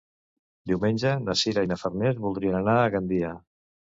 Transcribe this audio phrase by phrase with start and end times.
[0.71, 3.33] Diumenge na Sira i na Farners voldrien anar a Gandia.